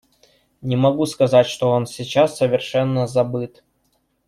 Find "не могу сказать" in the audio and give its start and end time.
0.63-1.45